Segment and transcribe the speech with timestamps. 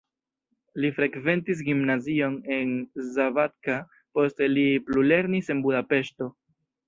[0.83, 2.71] Li frekventis gimnazion en
[3.17, 3.77] Szabadka,
[4.19, 6.31] poste li plulernis en Budapeŝto.